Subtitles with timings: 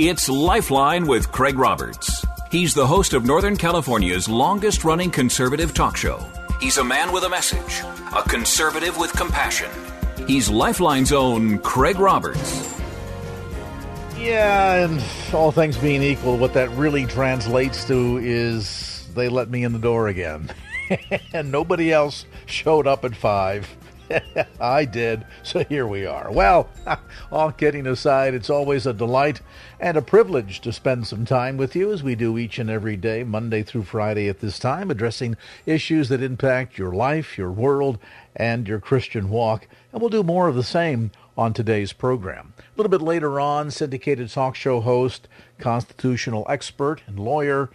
[0.00, 2.24] It's Lifeline with Craig Roberts.
[2.52, 6.24] He's the host of Northern California's longest running conservative talk show.
[6.60, 7.82] He's a man with a message,
[8.16, 9.68] a conservative with compassion.
[10.28, 12.80] He's Lifeline's own Craig Roberts.
[14.16, 15.02] Yeah, and
[15.34, 19.80] all things being equal, what that really translates to is they let me in the
[19.80, 20.48] door again.
[21.32, 23.76] and nobody else showed up at five.
[24.60, 26.30] I did, so here we are.
[26.30, 26.68] Well,
[27.32, 29.40] all kidding aside, it's always a delight
[29.80, 32.96] and a privilege to spend some time with you as we do each and every
[32.96, 37.98] day, Monday through Friday at this time, addressing issues that impact your life, your world,
[38.34, 39.68] and your Christian walk.
[39.92, 42.52] And we'll do more of the same on today's program.
[42.58, 45.28] A little bit later on, syndicated talk show host,
[45.58, 47.70] constitutional expert, and lawyer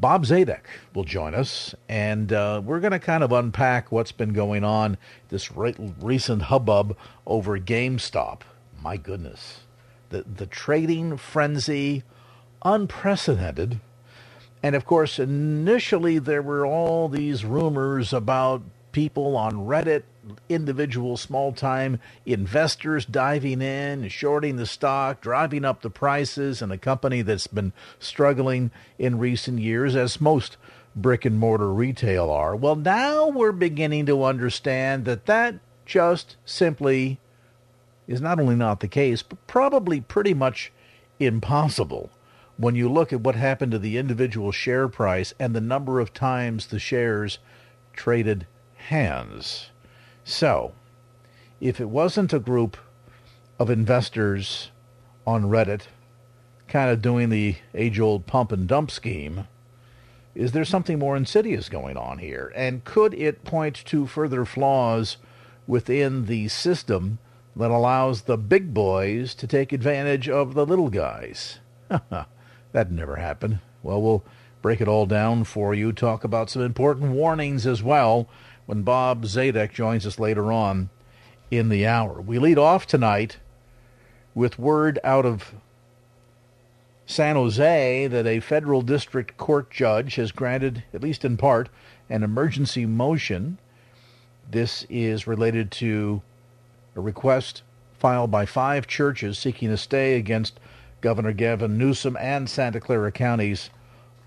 [0.00, 0.60] Bob Zadek
[0.94, 4.96] will join us, and uh, we're going to kind of unpack what's been going on,
[5.28, 6.96] this re- recent hubbub
[7.26, 8.42] over GameStop.
[8.80, 9.60] My goodness.
[10.10, 12.04] The, the trading frenzy,
[12.62, 13.80] unprecedented.
[14.62, 18.62] And of course, initially there were all these rumors about
[18.92, 20.04] people on Reddit
[20.48, 26.78] individual small time investors diving in, shorting the stock, driving up the prices, and a
[26.78, 30.56] company that's been struggling in recent years, as most
[30.94, 32.56] brick and mortar retail are.
[32.56, 35.56] Well, now we're beginning to understand that that
[35.86, 37.18] just simply
[38.06, 40.72] is not only not the case, but probably pretty much
[41.20, 42.10] impossible
[42.56, 46.12] when you look at what happened to the individual share price and the number of
[46.12, 47.38] times the shares
[47.92, 48.46] traded
[48.76, 49.70] hands.
[50.28, 50.72] So,
[51.58, 52.76] if it wasn't a group
[53.58, 54.70] of investors
[55.26, 55.84] on Reddit
[56.68, 59.48] kind of doing the age old pump and dump scheme,
[60.34, 62.52] is there something more insidious going on here?
[62.54, 65.16] And could it point to further flaws
[65.66, 67.20] within the system
[67.56, 71.60] that allows the big boys to take advantage of the little guys?
[71.88, 73.60] that never happened.
[73.82, 74.24] Well, we'll
[74.60, 78.28] break it all down for you, talk about some important warnings as well
[78.68, 80.90] when Bob Zadek joins us later on
[81.50, 82.20] in the hour.
[82.20, 83.38] We lead off tonight
[84.34, 85.54] with word out of
[87.06, 91.70] San Jose that a federal district court judge has granted, at least in part,
[92.10, 93.56] an emergency motion.
[94.50, 96.20] This is related to
[96.94, 97.62] a request
[97.98, 100.60] filed by five churches seeking a stay against
[101.00, 103.70] Governor Gavin Newsom and Santa Clara County's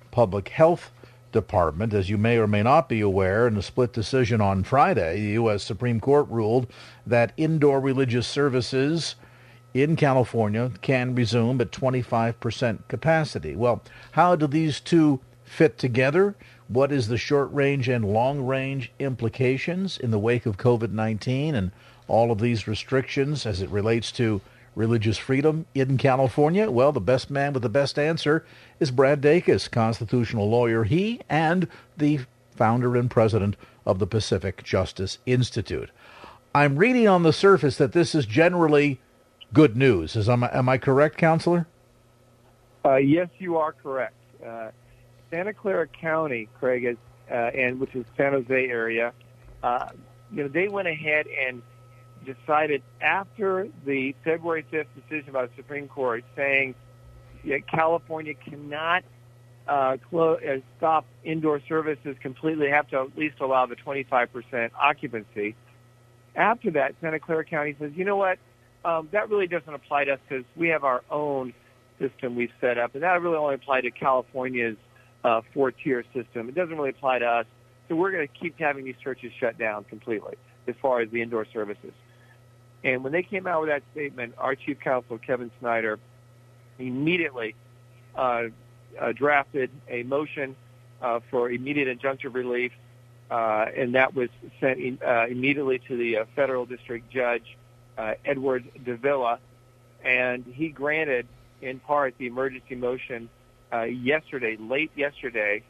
[0.09, 0.89] public health
[1.31, 1.93] Department.
[1.93, 5.33] As you may or may not be aware, in a split decision on Friday, the
[5.33, 5.63] U.S.
[5.63, 6.67] Supreme Court ruled
[7.05, 9.15] that indoor religious services
[9.73, 13.55] in California can resume at 25% capacity.
[13.55, 13.81] Well,
[14.11, 16.35] how do these two fit together?
[16.67, 21.55] What is the short range and long range implications in the wake of COVID 19
[21.55, 21.71] and
[22.07, 24.41] all of these restrictions as it relates to
[24.75, 26.69] religious freedom in California?
[26.69, 28.45] Well, the best man with the best answer
[28.79, 30.83] is Brad Dacus, constitutional lawyer.
[30.83, 31.67] He and
[31.97, 32.21] the
[32.55, 33.55] founder and president
[33.85, 35.89] of the Pacific Justice Institute.
[36.53, 38.99] I'm reading on the surface that this is generally
[39.53, 40.15] good news.
[40.15, 41.67] Is am I, am I correct, counselor?
[42.83, 44.15] Uh, yes, you are correct.
[44.45, 44.71] Uh,
[45.29, 46.97] Santa Clara County, Craig, is,
[47.29, 49.13] uh, and which is San Jose area,
[49.63, 49.89] uh,
[50.31, 51.61] you know, they went ahead and
[52.25, 56.75] decided after the February 5th decision by the Supreme Court saying
[57.45, 59.03] that California cannot
[59.67, 65.55] uh, clo- uh, stop indoor services completely, have to at least allow the 25% occupancy.
[66.35, 68.37] After that, Santa Clara County says, you know what,
[68.83, 71.53] um, that really doesn't apply to us because we have our own
[71.99, 74.77] system we've set up, and that really only applies to California's
[75.23, 76.49] uh, four-tier system.
[76.49, 77.45] It doesn't really apply to us,
[77.87, 80.35] so we're going to keep having these churches shut down completely
[80.67, 81.93] as far as the indoor services.
[82.83, 85.99] And when they came out with that statement, our chief counsel, Kevin Snider,
[86.79, 87.55] immediately
[88.15, 88.45] uh,
[88.99, 90.55] uh, drafted a motion
[91.01, 92.71] uh, for immediate injunctive relief,
[93.29, 94.29] uh, and that was
[94.59, 97.57] sent in, uh, immediately to the uh, federal district judge,
[98.25, 99.37] Edward Davila,
[100.03, 101.27] and he granted,
[101.61, 103.29] in part, the emergency motion
[103.71, 105.61] yesterday, late yesterday.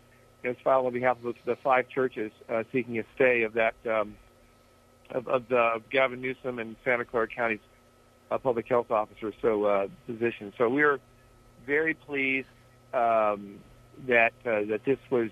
[0.41, 2.31] It was filed on behalf of the five churches
[2.71, 4.15] seeking a stay of that um,
[5.11, 7.59] of, of, the, of Gavin Newsom and Santa Clara County's
[8.29, 10.53] uh, public health officer so uh, position.
[10.57, 10.99] So we are
[11.65, 12.47] very pleased
[12.93, 13.59] um,
[14.07, 15.29] that uh, that this was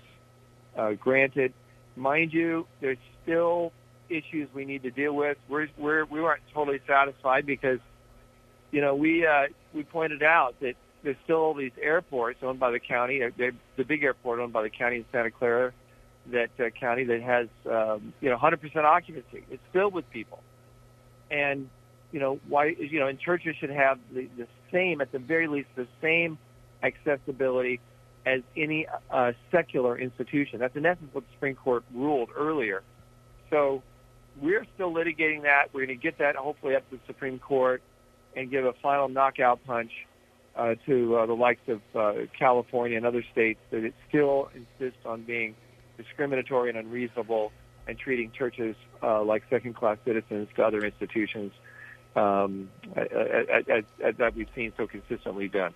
[0.76, 1.52] uh, granted.
[1.96, 3.72] Mind you, there's still
[4.08, 5.38] issues we need to deal with.
[5.48, 7.80] We're, we're we weren't totally satisfied because
[8.70, 12.80] you know we uh, we pointed out that there's still these airports owned by the
[12.80, 13.22] county.
[13.36, 15.72] They're, the big airport owned by the county in Santa Clara,
[16.26, 19.44] that uh, county that has um, you know 100% occupancy.
[19.50, 20.42] It's filled with people,
[21.30, 21.68] and
[22.12, 25.48] you know why you know and churches should have the, the same at the very
[25.48, 26.38] least the same
[26.82, 27.80] accessibility
[28.26, 30.58] as any uh, secular institution.
[30.58, 32.82] That's in essence what the Supreme Court ruled earlier.
[33.48, 33.82] So
[34.40, 35.68] we're still litigating that.
[35.72, 37.82] We're going to get that hopefully up to the Supreme Court
[38.36, 39.90] and give a final knockout punch
[40.56, 45.04] uh, to uh, the likes of uh, California and other states that it still insists
[45.04, 45.54] on being
[46.02, 47.52] discriminatory and unreasonable
[47.86, 51.52] and treating churches uh, like second-class citizens to other institutions
[52.16, 55.74] um, as we've seen so consistently done.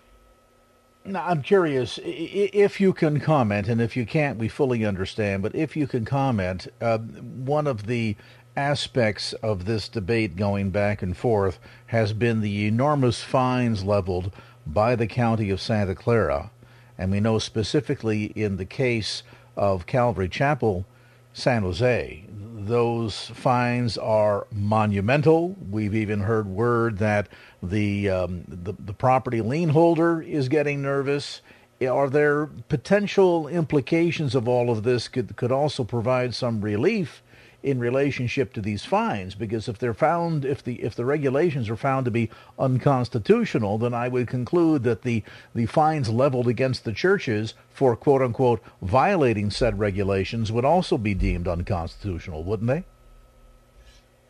[1.06, 5.42] Now, I'm curious if you can comment, and if you can't, we fully understand.
[5.42, 8.16] But if you can comment, uh, one of the
[8.56, 14.32] aspects of this debate going back and forth has been the enormous fines leveled
[14.66, 16.50] by the county of Santa Clara.
[16.96, 19.22] And we know specifically in the case
[19.56, 20.84] of Calvary Chapel,
[21.32, 22.24] San Jose,
[22.66, 25.56] those fines are monumental.
[25.70, 27.28] We've even heard word that
[27.62, 31.42] the, um, the, the property lien holder is getting nervous.
[31.82, 37.22] Are there potential implications of all of this could could also provide some relief
[37.64, 41.76] in relationship to these fines because if they're found if the if the regulations are
[41.76, 42.28] found to be
[42.58, 45.22] unconstitutional then I would conclude that the
[45.54, 51.14] the fines leveled against the churches for quote unquote violating said regulations would also be
[51.14, 52.84] deemed unconstitutional wouldn't they?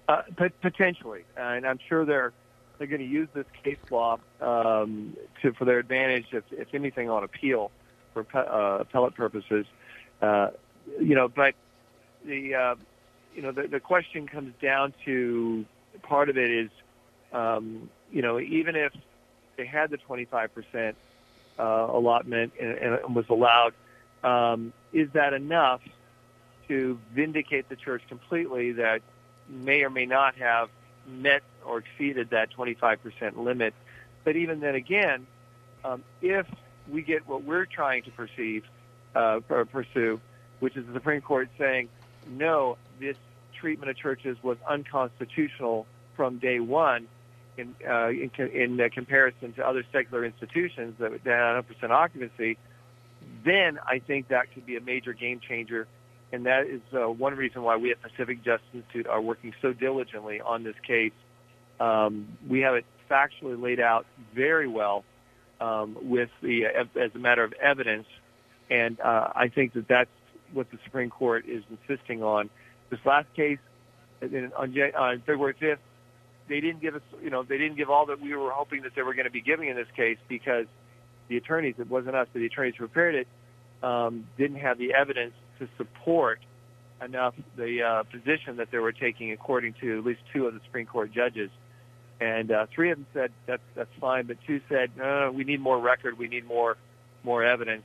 [0.06, 0.22] Uh,
[0.60, 1.24] potentially.
[1.36, 2.32] And I'm sure they're
[2.78, 7.10] they're going to use this case law um, to for their advantage if, if anything
[7.10, 7.72] on appeal
[8.12, 9.66] for uh, appellate purposes.
[10.22, 10.50] Uh,
[11.00, 11.54] you know but
[12.24, 12.74] the uh,
[13.34, 15.64] you know, the, the question comes down to
[16.02, 16.70] part of it is,
[17.32, 18.92] um, you know, even if
[19.56, 20.94] they had the 25%
[21.58, 23.74] uh, allotment and, and was allowed,
[24.22, 25.80] um, is that enough
[26.68, 29.02] to vindicate the church completely that
[29.48, 30.70] may or may not have
[31.06, 33.74] met or exceeded that 25% limit?
[34.24, 35.26] But even then again,
[35.84, 36.46] um, if
[36.88, 38.64] we get what we're trying to perceive
[39.14, 40.20] uh, or pursue,
[40.60, 41.88] which is the Supreme Court saying,
[42.26, 43.16] no, this
[43.60, 45.86] treatment of churches was unconstitutional
[46.16, 47.08] from day one
[47.56, 52.58] in, uh, in, in uh, comparison to other secular institutions that, had 100% occupancy,
[53.44, 55.86] then I think that could be a major game changer.
[56.32, 59.72] And that is uh, one reason why we at Pacific Justice Institute are working so
[59.72, 61.12] diligently on this case.
[61.78, 65.04] Um, we have it factually laid out very well
[65.60, 68.06] um, with the uh, as a matter of evidence,
[68.70, 70.10] and uh, I think that that's
[70.52, 72.50] what the Supreme Court is insisting on.
[72.94, 73.58] This last case,
[74.22, 75.78] on, on February 5th,
[76.48, 78.92] they didn't give us, you know, they didn't give all that we were hoping that
[78.94, 80.66] they were going to be giving in this case because
[81.26, 83.26] the attorneys, it wasn't us, but the attorneys who prepared it,
[83.82, 86.38] um, didn't have the evidence to support
[87.04, 90.60] enough the uh, position that they were taking, according to at least two of the
[90.64, 91.50] Supreme Court judges.
[92.20, 95.42] And uh, three of them said that's that's fine, but two said no, no, we
[95.42, 96.76] need more record, we need more
[97.24, 97.82] more evidence.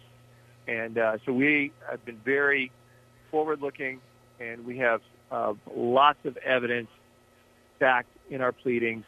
[0.68, 2.72] And uh, so we have been very
[3.32, 4.02] forward-looking,
[4.40, 6.90] and we have uh, lots of evidence
[7.78, 9.06] stacked in our pleadings,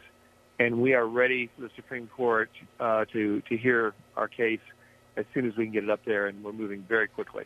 [0.58, 4.60] and we are ready for the Supreme Court uh, to to hear our case
[5.16, 7.44] as soon as we can get it up there, and we're moving very quickly.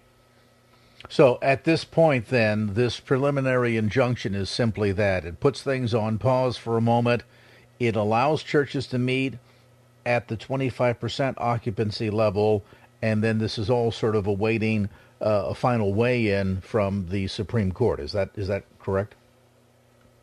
[1.09, 6.19] So at this point, then, this preliminary injunction is simply that it puts things on
[6.19, 7.23] pause for a moment.
[7.78, 9.35] It allows churches to meet
[10.05, 12.64] at the 25% occupancy level,
[13.02, 14.88] and then this is all sort of awaiting
[15.21, 18.01] uh, a final weigh-in from the Supreme Court.
[18.01, 19.15] Is that is that correct?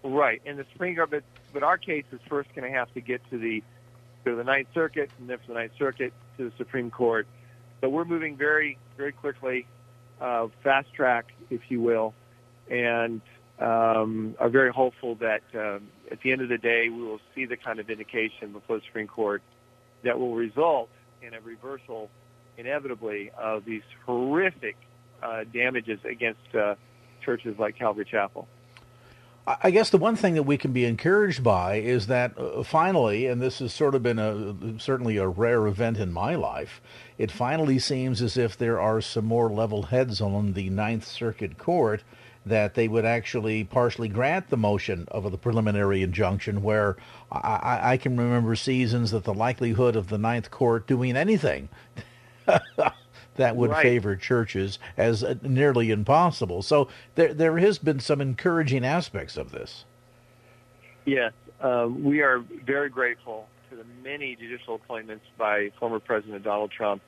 [0.03, 1.23] Right, and the Supreme Court, but,
[1.53, 3.63] but our case is first going to have to get to the
[4.25, 7.27] to the Ninth Circuit, and then from the Ninth Circuit to the Supreme Court.
[7.81, 9.65] So we're moving very very quickly,
[10.21, 12.13] uh, fast track, if you will,
[12.69, 13.21] and
[13.59, 17.45] um, are very hopeful that um, at the end of the day we will see
[17.45, 19.41] the kind of indication before the Supreme Court
[20.03, 20.89] that will result
[21.21, 22.09] in a reversal
[22.57, 24.75] inevitably of these horrific
[25.21, 26.75] uh, damages against uh,
[27.23, 28.47] churches like Calvary Chapel.
[29.45, 33.27] I guess the one thing that we can be encouraged by is that uh, finally,
[33.27, 36.81] and this has sort of been a certainly a rare event in my life,
[37.17, 41.57] it finally seems as if there are some more level heads on the Ninth Circuit
[41.57, 42.03] Court
[42.45, 46.95] that they would actually partially grant the motion of the preliminary injunction, where
[47.29, 51.67] I, I can remember seasons that the likelihood of the Ninth Court doing anything
[53.35, 53.81] that would Right.
[53.83, 56.61] favor churches as uh, nearly impossible.
[56.61, 59.85] So there there has been some encouraging aspects of this.
[61.05, 66.71] Yes, um, we are very grateful to the many judicial appointments by former President Donald
[66.71, 67.01] Trump.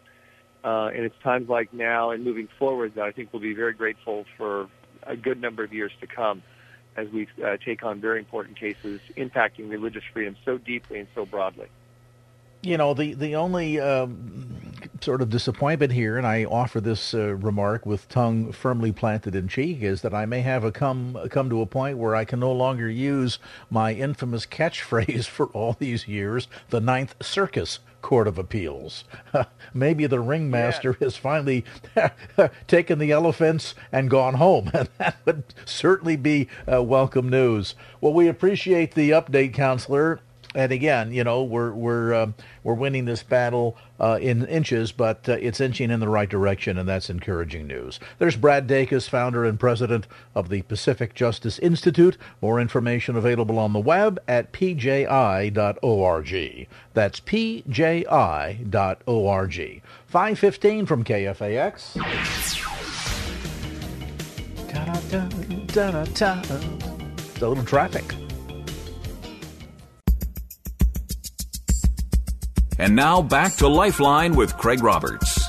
[0.64, 3.74] Uh, and it's times like now and moving forward that I think we'll be very
[3.74, 4.68] grateful for
[5.04, 6.42] a good number of years to come
[6.98, 11.26] as we uh, take on very important cases impacting religious freedom so deeply and so
[11.26, 11.68] broadly.
[12.66, 17.36] You know, the the only um, sort of disappointment here, and I offer this uh,
[17.36, 21.48] remark with tongue firmly planted in cheek, is that I may have a come come
[21.52, 23.38] to a point where I can no longer use
[23.70, 29.04] my infamous catchphrase for all these years, the Ninth Circus Court of Appeals.
[29.74, 31.66] Maybe the ringmaster has finally
[32.68, 37.76] taken the elephants and gone home, and that would certainly be uh, welcome news.
[38.02, 40.20] Well, we appreciate the update, counselor.
[40.56, 42.34] And again, you know, we're we're um,
[42.64, 46.78] we're winning this battle uh, in inches, but uh, it's inching in the right direction,
[46.78, 48.00] and that's encouraging news.
[48.20, 52.18] There's Brad Dacus, founder and president of the Pacific Justice Institute.
[52.42, 55.52] More information available on the web at pji.org.
[56.94, 58.06] That's pji.org.
[60.08, 61.96] 515 from KFAX.
[64.72, 65.28] Da-da-da,
[65.68, 66.42] da-da-da.
[67.36, 68.25] It's a little traffic.
[72.78, 75.42] And now back to Lifeline with Craig Roberts.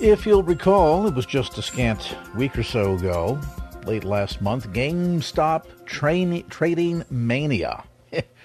[0.00, 3.40] If you'll recall, it was just a scant week or so ago,
[3.84, 7.82] late last month, GameStop train, trading mania.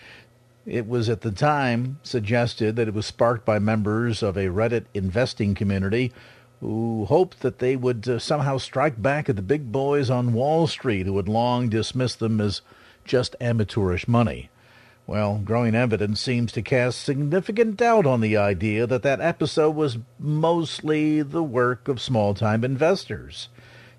[0.65, 4.85] it was at the time suggested that it was sparked by members of a Reddit
[4.95, 6.11] investing community
[6.59, 10.65] who hoped that they would uh, somehow strike back at the big boys on Wall
[10.65, 12.61] Street who had long dismissed them as
[13.05, 14.49] just amateurish money.
[15.07, 19.99] Well, growing evidence seems to cast significant doubt on the idea that that episode was
[20.17, 23.49] mostly the work of small time investors.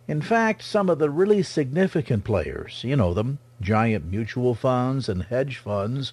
[0.09, 5.23] In fact, some of the really significant players, you know them, giant mutual funds and
[5.25, 6.13] hedge funds,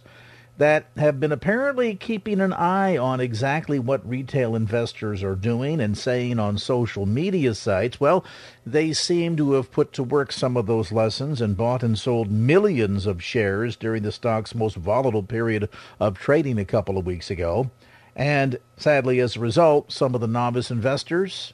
[0.58, 5.98] that have been apparently keeping an eye on exactly what retail investors are doing and
[5.98, 8.24] saying on social media sites, well,
[8.66, 12.30] they seem to have put to work some of those lessons and bought and sold
[12.30, 15.68] millions of shares during the stock's most volatile period
[16.00, 17.72] of trading a couple of weeks ago.
[18.16, 21.54] And sadly, as a result, some of the novice investors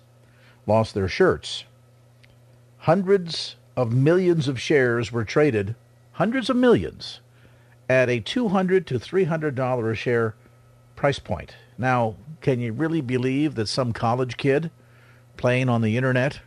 [0.68, 1.64] lost their shirts.
[2.80, 5.76] Hundreds of millions of shares were traded,
[6.14, 7.22] hundreds of millions,
[7.90, 10.36] at a $200 to $300 a share
[10.96, 11.56] price point.
[11.78, 14.70] Now, can you really believe that some college kid
[15.38, 16.40] playing on the internet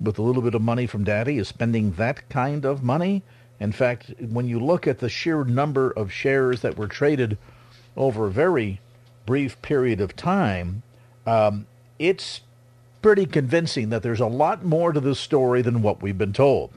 [0.00, 3.22] with a little bit of money from daddy is spending that kind of money?
[3.60, 7.38] In fact, when you look at the sheer number of shares that were traded
[7.96, 8.80] over a very
[9.26, 10.82] brief period of time,
[11.26, 11.66] um,
[11.98, 12.40] it's
[13.02, 16.70] pretty convincing that there's a lot more to this story than what we've been told.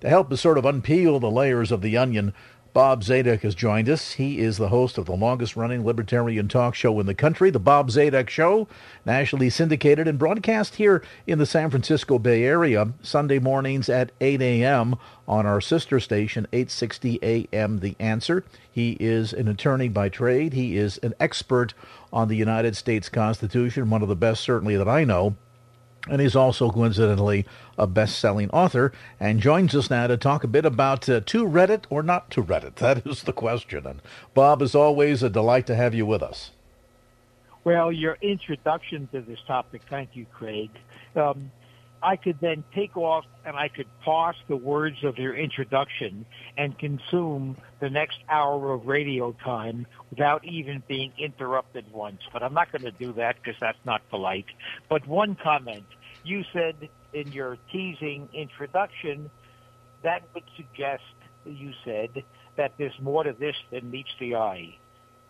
[0.00, 2.34] To help us sort of unpeel the layers of the onion,
[2.78, 4.12] Bob Zadek has joined us.
[4.12, 7.58] He is the host of the longest running libertarian talk show in the country, The
[7.58, 8.68] Bob Zadek Show,
[9.04, 14.40] nationally syndicated and broadcast here in the San Francisco Bay Area Sunday mornings at 8
[14.40, 14.94] a.m.
[15.26, 17.80] on our sister station, 860 a.m.
[17.80, 18.44] The Answer.
[18.70, 20.52] He is an attorney by trade.
[20.52, 21.74] He is an expert
[22.12, 25.34] on the United States Constitution, one of the best, certainly, that I know.
[26.08, 27.46] And he's also coincidentally
[27.76, 31.84] a best-selling author and joins us now to talk a bit about uh, to Reddit
[31.90, 32.76] or not to Reddit.
[32.88, 33.86] That is the question.
[33.86, 34.00] And
[34.34, 36.52] Bob, as always, a delight to have you with us.
[37.64, 40.70] Well, your introduction to this topic, thank you, Craig.
[41.14, 41.50] Um,
[42.02, 46.78] I could then take off and I could parse the words of your introduction and
[46.78, 52.20] consume the next hour of radio time without even being interrupted once.
[52.32, 54.46] But I'm not going to do that because that's not polite.
[54.88, 55.84] But one comment.
[56.28, 59.30] You said in your teasing introduction
[60.02, 61.02] that would suggest,
[61.46, 62.22] you said,
[62.56, 64.76] that there's more to this than meets the eye.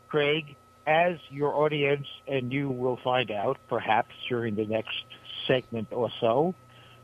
[0.09, 0.57] Craig,
[0.89, 5.05] as your audience and you will find out perhaps during the next
[5.47, 6.57] segment or so,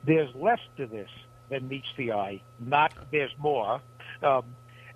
[0.04, 1.10] there's less to this
[1.48, 2.42] than meets the eye.
[2.58, 3.80] Not there's more.
[4.24, 4.42] Um,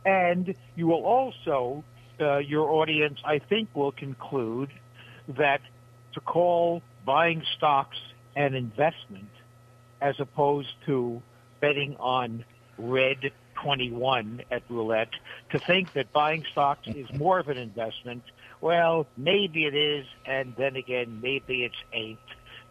[0.05, 1.85] and you will also,
[2.21, 4.71] uh, your audience, I think, will conclude
[5.29, 5.61] that
[6.15, 7.97] to call buying stocks
[8.39, 9.29] an investment
[10.01, 11.21] as opposed to
[11.61, 12.45] betting on
[12.79, 15.11] red 21 at roulette,
[15.51, 18.23] to think that buying stocks is more of an investment,
[18.61, 22.19] well, maybe it is, and then again, maybe it's ain't.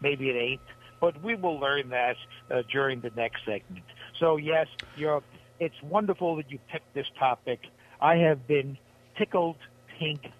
[0.00, 0.60] Maybe it ain't.
[1.00, 2.16] but we will learn that
[2.50, 3.84] uh, during the next segment.
[4.18, 5.22] So yes, you're,
[5.60, 7.60] it's wonderful that you picked this topic.
[8.00, 8.78] I have been
[9.18, 9.56] tickled
[9.98, 10.30] pink,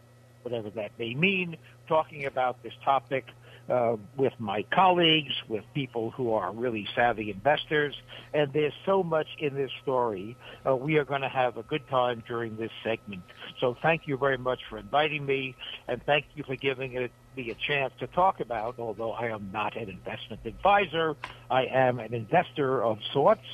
[0.42, 3.26] whatever that may mean, talking about this topic
[3.68, 7.94] uh, with my colleagues, with people who are really savvy investors,
[8.32, 10.37] and there's so much in this story.
[10.66, 13.22] Uh, we are going to have a good time during this segment.
[13.60, 15.54] So thank you very much for inviting me,
[15.87, 19.50] and thank you for giving it, me a chance to talk about, although I am
[19.52, 21.16] not an investment advisor,
[21.50, 23.44] I am an investor of sorts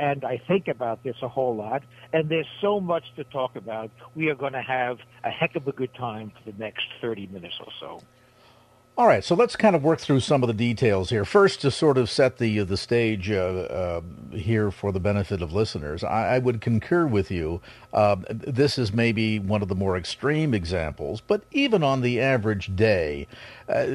[0.00, 1.82] and I think about this a whole lot.
[2.12, 3.90] And there's so much to talk about.
[4.14, 7.26] We are going to have a heck of a good time for the next 30
[7.26, 8.02] minutes or so.
[9.00, 11.24] All right, so let's kind of work through some of the details here.
[11.24, 14.00] First, to sort of set the the stage uh, uh,
[14.36, 17.62] here for the benefit of listeners, I, I would concur with you.
[17.92, 22.74] Uh, this is maybe one of the more extreme examples, but even on the average
[22.76, 23.26] day,
[23.68, 23.86] uh,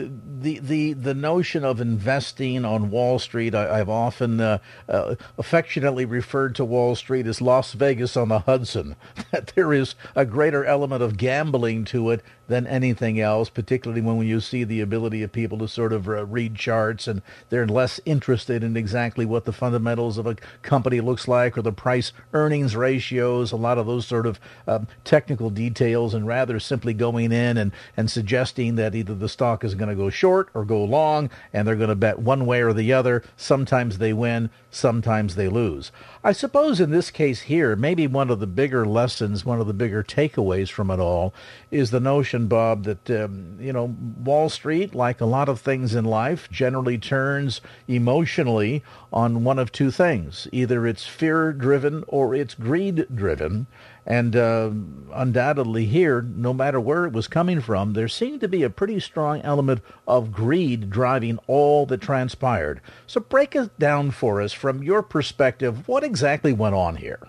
[0.42, 6.06] the the the notion of investing on Wall Street, I, have often uh, uh, affectionately
[6.06, 8.96] referred to Wall Street as Las Vegas on the Hudson.
[9.32, 14.26] That there is a greater element of gambling to it than anything else, particularly when
[14.26, 18.00] you see the ability of people to sort of uh, read charts and they're less
[18.06, 22.76] interested in exactly what the fundamentals of a company looks like or the price earnings
[22.76, 27.58] ratios, a lot of those sort of um, technical details, and rather simply going in
[27.58, 31.30] and, and suggesting that either the stock is going to go short or go long,
[31.54, 33.24] and they're going to bet one way or the other.
[33.38, 35.92] Sometimes they win, sometimes they lose.
[36.24, 39.74] I suppose in this case here, maybe one of the bigger lessons, one of the
[39.74, 41.34] bigger takeaways from it all
[41.72, 45.94] is the notion, Bob, that, um, you know, Wall Street, like a lot of things
[45.94, 50.48] in life, generally turns emotionally on one of two things.
[50.52, 53.68] Either it's fear driven or it's greed driven.
[54.06, 54.70] And uh,
[55.14, 59.00] undoubtedly, here, no matter where it was coming from, there seemed to be a pretty
[59.00, 62.82] strong element of greed driving all that transpired.
[63.08, 65.88] So, break it down for us from your perspective.
[65.88, 67.28] What exactly went on here?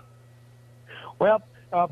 [1.17, 1.41] Well,
[1.73, 1.87] uh,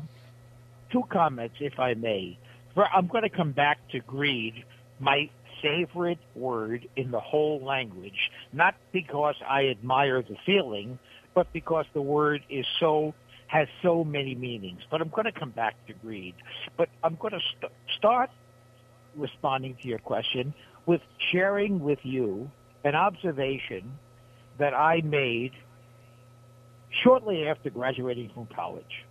[0.92, 2.38] two comments, if I may.
[2.76, 4.64] I'm going to come back to greed,
[5.00, 5.30] my
[5.62, 10.98] favorite word in the whole language, not because I admire the feeling,
[11.34, 13.14] but because the word is so
[13.48, 14.82] has so many meanings.
[14.90, 16.34] But I'm going to come back to greed.
[16.76, 18.30] But I'm going to st- start
[19.16, 20.54] responding to your question
[20.84, 21.00] with
[21.32, 22.50] sharing with you
[22.84, 23.98] an observation
[24.58, 25.52] that I made
[27.02, 29.04] shortly after graduating from college.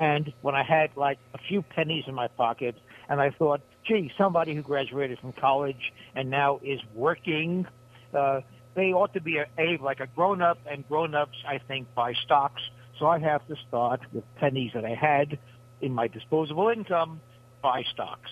[0.00, 2.76] And when I had like a few pennies in my pocket,
[3.08, 7.66] and I thought, gee, somebody who graduated from college and now is working,
[8.14, 8.42] uh,
[8.74, 11.92] they ought to be a, a like a grown up, and grown ups, I think,
[11.94, 12.62] buy stocks
[12.98, 15.38] so I have to start with pennies that I had
[15.80, 17.20] in my disposable income,
[17.62, 18.30] buy stocks.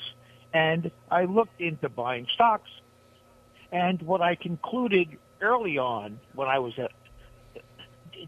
[0.52, 2.70] And I looked into buying stocks.
[3.72, 5.08] And what I concluded
[5.40, 6.74] early on when I was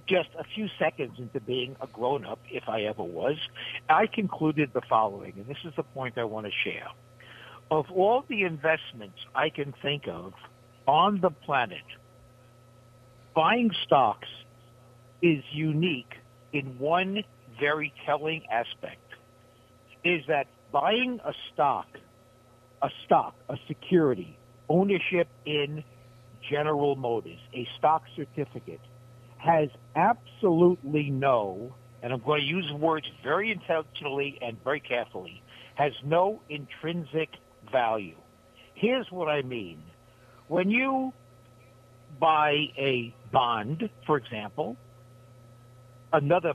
[0.06, 3.36] just a few seconds into being a grown up, if I ever was,
[3.88, 6.88] I concluded the following, and this is the point I want to share.
[7.70, 10.34] Of all the investments I can think of
[10.86, 11.84] on the planet,
[13.34, 14.28] buying stocks
[15.20, 16.17] is unique
[16.52, 17.24] in one
[17.60, 19.00] very telling aspect
[20.04, 21.86] is that buying a stock,
[22.82, 25.82] a stock, a security, ownership in
[26.48, 28.80] General Motors, a stock certificate,
[29.38, 35.42] has absolutely no, and I'm going to use words very intentionally and very carefully,
[35.74, 37.30] has no intrinsic
[37.70, 38.16] value.
[38.74, 39.82] Here's what I mean.
[40.48, 41.12] When you
[42.18, 44.76] buy a bond, for example,
[46.12, 46.54] another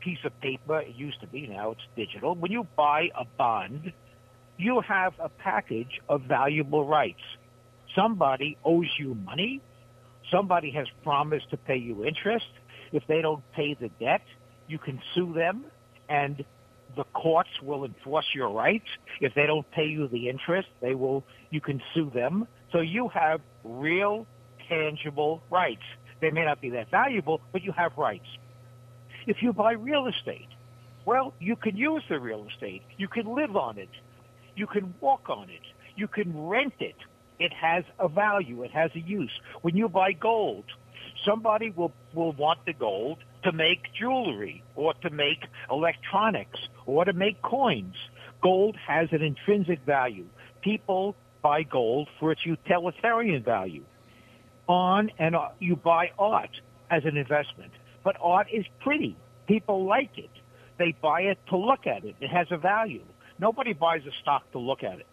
[0.00, 0.80] piece of paper.
[0.80, 2.34] It used to be, now it's digital.
[2.34, 3.92] When you buy a bond,
[4.56, 7.20] you have a package of valuable rights.
[7.94, 9.60] Somebody owes you money.
[10.30, 12.46] Somebody has promised to pay you interest.
[12.92, 14.22] If they don't pay the debt,
[14.68, 15.64] you can sue them
[16.08, 16.44] and
[16.96, 18.86] the courts will enforce your rights.
[19.20, 22.46] If they don't pay you the interest, they will, you can sue them.
[22.72, 24.26] So you have real
[24.68, 25.82] tangible rights.
[26.20, 28.26] They may not be that valuable, but you have rights.
[29.26, 30.48] If you buy real estate,
[31.04, 32.82] well, you can use the real estate.
[32.96, 33.90] You can live on it.
[34.54, 35.62] You can walk on it.
[35.96, 36.96] You can rent it.
[37.38, 38.62] It has a value.
[38.62, 39.32] It has a use.
[39.62, 40.64] When you buy gold,
[41.24, 47.12] somebody will, will want the gold to make jewelry or to make electronics or to
[47.12, 47.94] make coins.
[48.42, 50.26] Gold has an intrinsic value.
[50.62, 53.84] People buy gold for its utilitarian value.
[54.68, 56.60] On and on, you buy art
[56.90, 57.72] as an investment.
[58.06, 59.16] But art is pretty.
[59.48, 60.30] People like it.
[60.78, 62.14] They buy it to look at it.
[62.20, 63.02] It has a value.
[63.40, 65.08] Nobody buys a stock to look at it.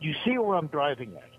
[0.00, 1.30] You see where I'm driving at.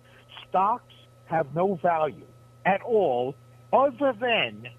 [0.47, 0.93] Stocks
[1.25, 2.25] have no value.
[2.65, 3.35] at all
[3.73, 4.69] other than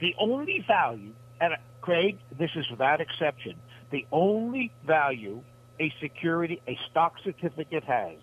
[0.00, 3.56] the only value, and uh, Craig, this is without exception,
[3.90, 5.42] the only value
[5.78, 8.16] a security, a stock certificate has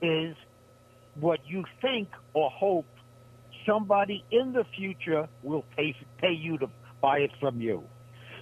[0.00, 0.36] is
[1.16, 2.86] what you think or hope
[3.66, 6.68] somebody in the future will pay, pay you to
[7.00, 7.82] buy it from you.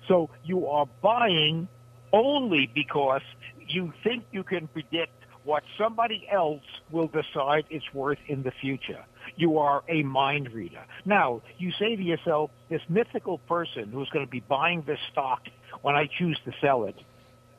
[0.08, 1.68] So you are buying
[2.12, 3.22] only because
[3.68, 5.12] you think you can predict
[5.44, 9.04] what somebody else will decide it's worth in the future.
[9.36, 10.84] You are a mind reader.
[11.04, 15.42] Now, you say to yourself, this mythical person who's going to be buying this stock
[15.82, 16.96] when I choose to sell it,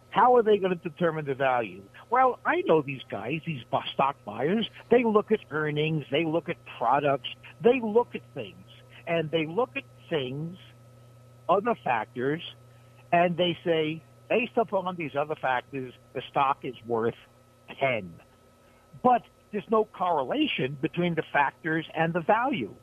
[0.10, 1.82] how are they going to determine the value?
[2.12, 4.70] Well, I know these guys, these stock buyers.
[4.92, 7.30] They look at earnings, they look at products,
[7.64, 8.68] they look at things,
[9.08, 10.58] and they look at things,
[11.48, 12.42] other factors,
[13.14, 17.16] and they say, based upon these other factors, the stock is worth
[17.80, 18.14] 10.
[19.02, 19.22] But
[19.54, 22.74] there's no correlation between the factors and the value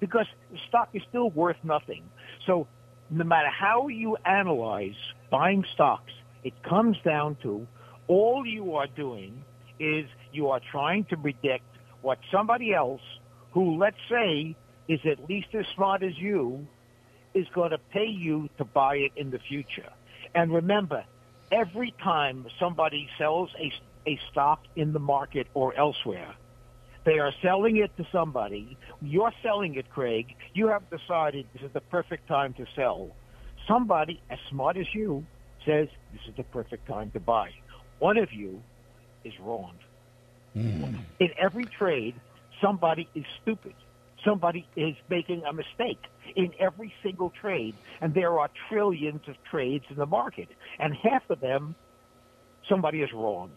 [0.00, 2.04] because the stock is still worth nothing.
[2.46, 2.66] So
[3.10, 4.96] no matter how you analyze
[5.30, 7.66] buying stocks, it comes down to
[8.10, 9.44] all you are doing
[9.78, 11.64] is you are trying to predict
[12.02, 13.00] what somebody else
[13.52, 14.56] who, let's say,
[14.88, 16.66] is at least as smart as you,
[17.34, 19.88] is going to pay you to buy it in the future.
[20.34, 21.04] And remember,
[21.52, 26.34] every time somebody sells a, a stock in the market or elsewhere,
[27.04, 28.76] they are selling it to somebody.
[29.00, 30.34] You're selling it, Craig.
[30.52, 33.14] You have decided this is the perfect time to sell.
[33.68, 35.24] Somebody as smart as you
[35.64, 37.50] says this is the perfect time to buy.
[38.00, 38.60] One of you
[39.24, 39.74] is wrong.
[40.56, 40.98] Mm.
[41.20, 42.16] In every trade,
[42.60, 43.74] somebody is stupid.
[44.24, 46.00] Somebody is making a mistake
[46.34, 51.22] in every single trade, and there are trillions of trades in the market, and half
[51.30, 51.74] of them,
[52.68, 53.50] somebody is wrong.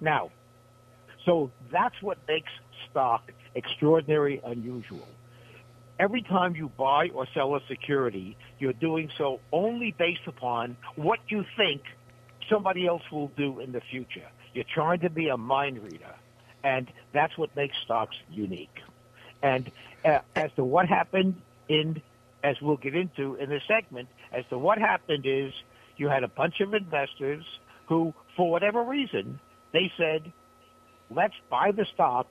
[0.00, 0.30] Now,
[1.24, 2.50] so that's what makes
[2.90, 5.06] stock extraordinary, unusual
[6.02, 11.20] every time you buy or sell a security, you're doing so only based upon what
[11.28, 11.82] you think
[12.52, 14.28] somebody else will do in the future.
[14.54, 16.14] You're trying to be a mind reader,
[16.62, 18.78] and that's what makes stocks unique.
[19.42, 19.70] And
[20.04, 22.02] uh, as to what happened in,
[22.44, 25.52] as we'll get into in this segment, as to what happened is
[25.96, 27.44] you had a bunch of investors
[27.86, 29.40] who, for whatever reason,
[29.72, 30.32] they said,
[31.10, 32.26] let's buy the stock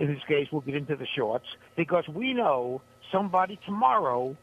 [0.00, 1.44] in this case, we'll get into the shorts
[1.76, 2.80] because we know
[3.12, 4.34] somebody tomorrow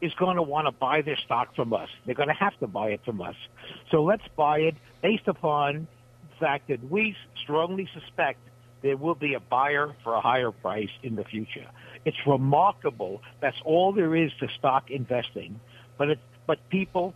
[0.00, 1.88] is going to want to buy their stock from us.
[2.06, 3.34] They're going to have to buy it from us.
[3.90, 5.86] So let's buy it based upon
[6.30, 8.38] the fact that we strongly suspect
[8.82, 11.66] there will be a buyer for a higher price in the future.
[12.04, 13.20] It's remarkable.
[13.40, 15.60] That's all there is to stock investing.
[15.98, 17.14] But it, but people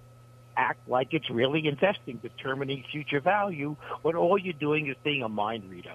[0.57, 5.29] act like it's really investing, determining future value, when all you're doing is being a
[5.29, 5.95] mind reader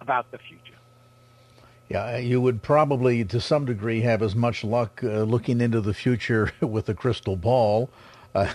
[0.00, 0.78] about the future.
[1.88, 5.94] Yeah, you would probably, to some degree, have as much luck uh, looking into the
[5.94, 7.90] future with a crystal ball.
[8.34, 8.52] Uh,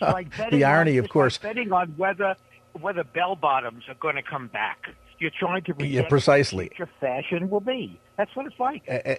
[0.00, 2.36] like the irony, on, of course, like betting on whether
[2.80, 4.88] whether bell bottoms are going to come back.
[5.18, 6.64] You're trying to predict yeah, precisely.
[6.64, 8.00] what your fashion will be.
[8.16, 8.82] That's what it's like.
[8.88, 9.14] Uh,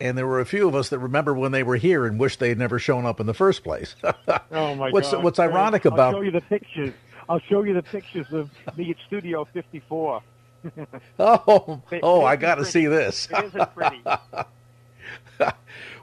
[0.00, 2.36] and there were a few of us that remember when they were here and wish
[2.36, 3.94] they had never shown up in the first place.
[4.50, 5.22] oh my what's, God!
[5.22, 6.14] What's ironic I'll about?
[6.14, 6.94] I'll show you the pictures.
[7.28, 10.22] I'll show you the pictures of me at Studio 54.
[11.18, 13.28] oh, oh, I got to see this.
[13.30, 14.02] it isn't pretty.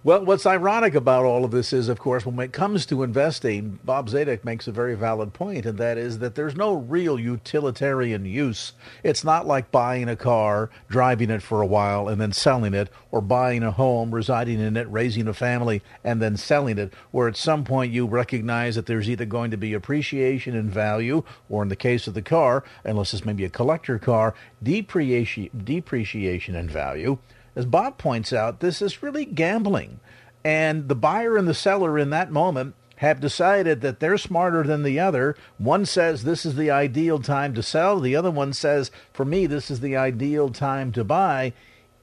[0.03, 3.77] well, what's ironic about all of this is, of course, when it comes to investing,
[3.83, 8.25] Bob Zadek makes a very valid point, and that is that there's no real utilitarian
[8.25, 8.73] use.
[9.03, 12.89] It's not like buying a car, driving it for a while, and then selling it,
[13.11, 17.27] or buying a home, residing in it, raising a family, and then selling it, where
[17.27, 21.61] at some point you recognize that there's either going to be appreciation in value, or
[21.61, 24.33] in the case of the car, unless it's maybe a collector car,
[24.63, 27.19] depreciation, depreciation in value
[27.55, 29.99] as Bob points out, this is really gambling.
[30.43, 34.83] And the buyer and the seller in that moment have decided that they're smarter than
[34.83, 35.35] the other.
[35.57, 37.99] One says this is the ideal time to sell.
[37.99, 41.53] The other one says, for me, this is the ideal time to buy.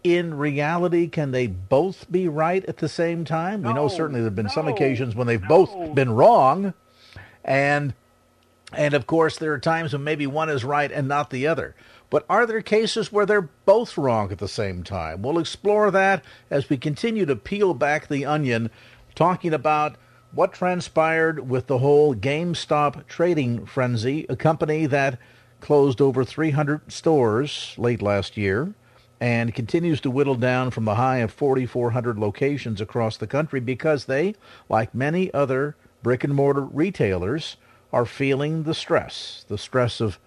[0.02, 3.62] In reality, can they both be right at the same time?
[3.62, 5.48] No, we know certainly there have been no, some occasions when they've no.
[5.48, 6.74] both been wrong.
[7.44, 7.94] And
[8.72, 11.74] and of course, there are times when maybe one is right and not the other.
[12.10, 15.22] But are there cases where they're both wrong at the same time?
[15.22, 18.70] We'll explore that as we continue to peel back the onion,
[19.14, 19.96] talking about
[20.32, 25.18] what transpired with the whole GameStop trading frenzy, a company that
[25.60, 28.74] closed over 300 stores late last year
[29.20, 34.04] and continues to whittle down from the high of 4,400 locations across the country because
[34.04, 34.34] they,
[34.68, 37.56] like many other brick and mortar retailers,
[37.92, 40.18] are feeling the stress, the stress of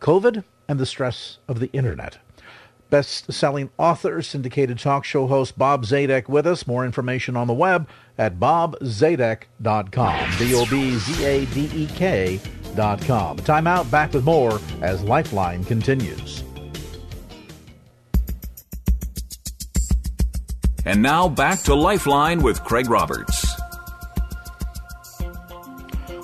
[0.00, 2.18] COVID and the stress of the internet.
[2.90, 6.66] best-selling author, syndicated talk show host Bob Zadek with us.
[6.66, 10.38] More information on the web at bobzadek.com.
[10.38, 12.40] B-O-B-Z-A-D-E-K
[12.74, 13.36] dot com.
[13.38, 13.90] Time out.
[13.90, 16.44] Back with more as Lifeline continues.
[20.84, 23.47] And now back to Lifeline with Craig Roberts.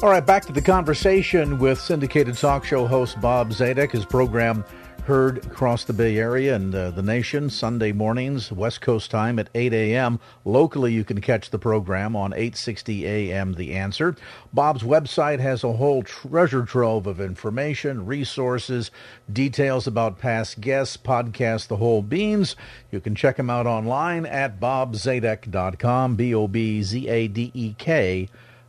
[0.04, 3.92] All right, back to the conversation with syndicated talk show host Bob Zadek.
[3.92, 4.62] His program
[5.04, 9.48] heard across the Bay Area and uh, the nation Sunday mornings, West Coast time at
[9.54, 10.20] 8 a.m.
[10.44, 13.54] Locally, you can catch the program on 860 a.m.
[13.54, 14.14] The Answer.
[14.52, 18.90] Bob's website has a whole treasure trove of information, resources,
[19.32, 22.56] details about past guests, podcasts, the whole beans.
[22.90, 26.68] You can check him out online at bobzadek.com, B-O-B-Z-A-D-E-K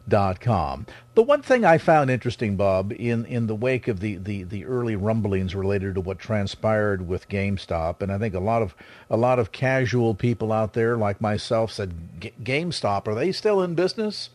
[0.10, 0.86] Com.
[1.16, 4.66] The one thing I found interesting, Bob, in, in the wake of the, the, the
[4.66, 8.76] early rumblings related to what transpired with GameStop, and I think a lot of
[9.10, 13.74] a lot of casual people out there like myself said, GameStop, are they still in
[13.74, 14.30] business?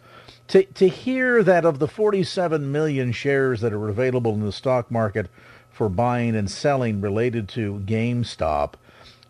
[0.49, 4.91] To to hear that of the 47 million shares that are available in the stock
[4.91, 5.29] market
[5.71, 8.75] for buying and selling related to GameStop,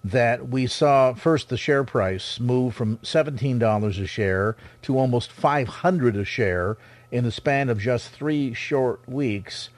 [0.03, 6.17] that we saw first the share price move from $17 a share to almost 500
[6.17, 6.77] a share
[7.11, 9.69] in the span of just 3 short weeks.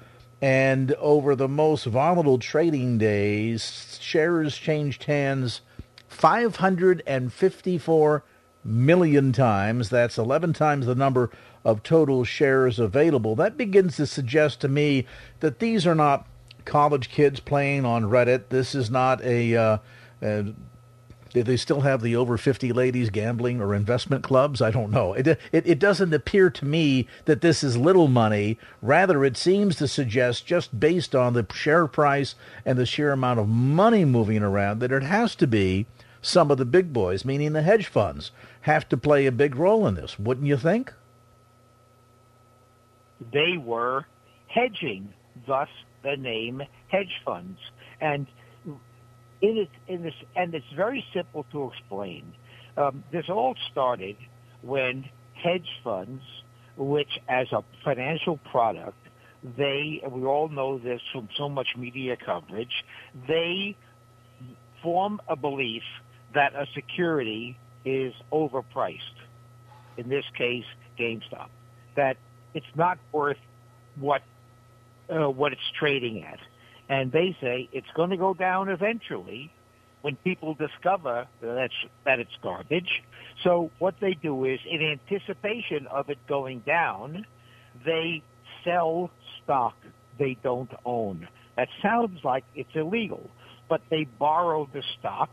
[0.41, 5.61] And over the most volatile trading days shares changed hands
[6.09, 8.25] 554
[8.65, 9.91] million times.
[9.91, 11.31] That's 11 times the number
[11.65, 13.37] of total shares available.
[13.37, 15.07] That begins to suggest to me
[15.41, 16.27] that these are not
[16.65, 18.45] college kids playing on reddit.
[18.49, 19.79] This is not a uh,
[20.23, 20.55] and
[21.33, 24.61] do they still have the over 50 ladies gambling or investment clubs?
[24.61, 25.15] I don't know.
[25.15, 28.59] It, it, it doesn't appear to me that this is little money.
[28.83, 32.35] Rather, it seems to suggest, just based on the share price
[32.67, 35.87] and the sheer amount of money moving around, that it has to be
[36.21, 38.31] some of the big boys, meaning the hedge funds,
[38.63, 40.19] have to play a big role in this.
[40.19, 40.93] Wouldn't you think?
[43.33, 44.07] They were
[44.49, 45.15] hedging,
[45.47, 45.69] thus
[46.03, 47.59] the name hedge funds.
[48.01, 48.27] And
[49.43, 52.33] in in this, and it's very simple to explain.
[52.77, 54.17] Um, this all started
[54.63, 56.23] when hedge funds,
[56.77, 58.97] which as a financial product,
[59.59, 62.85] they, we all know this from so much media coverage,
[63.29, 63.77] they
[64.83, 65.83] form a belief
[66.35, 69.01] that a security is overpriced.
[69.97, 70.65] In this case,
[70.99, 71.49] GameStop.
[71.97, 72.17] That
[72.55, 73.37] it's not worth
[73.97, 74.23] what
[75.11, 76.39] uh, what it's trading at
[76.93, 79.51] and they say it's going to go down eventually
[80.03, 81.71] when people discover that
[82.05, 83.03] that it's garbage.
[83.43, 87.25] So what they do is, in anticipation of it going down,
[87.87, 88.23] they
[88.63, 89.11] sell
[89.43, 89.75] stock
[90.19, 91.29] they don't own.
[91.57, 93.31] That sounds like it's illegal,
[93.71, 95.31] but they borrow the stock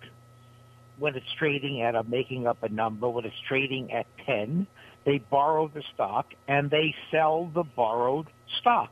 [0.97, 4.65] when it's trading at, I'm making up a number, when it's trading at 10,
[5.05, 8.27] they borrow the stock and they sell the borrowed
[8.59, 8.91] stock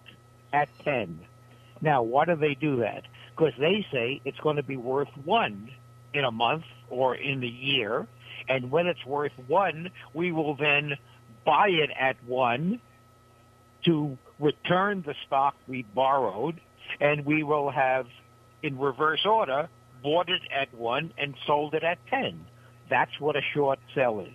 [0.51, 1.19] at 10.
[1.81, 3.03] Now, why do they do that?
[3.35, 5.69] Because they say it's going to be worth one
[6.13, 8.07] in a month or in the year.
[8.49, 10.93] And when it's worth one, we will then
[11.45, 12.79] buy it at one
[13.85, 16.59] to return the stock we borrowed.
[16.99, 18.07] And we will have,
[18.63, 19.69] in reverse order,
[20.01, 22.45] bought it at one and sold it at 10.
[22.89, 24.29] That's what a short sell is.